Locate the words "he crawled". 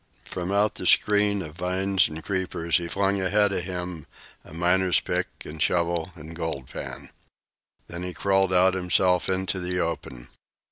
8.01-8.51